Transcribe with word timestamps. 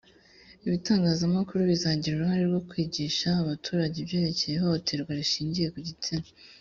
ibitangazamakuru 0.67 1.61
bizagira 1.71 2.13
uruhare 2.15 2.43
rwo 2.49 2.61
kwigisha 2.69 3.27
abaturage 3.41 3.95
ibyerekeye 3.99 4.53
ihohoterwa 4.55 5.11
rishingiye 5.19 5.67
ku 5.75 5.79
gitsina 5.89 6.27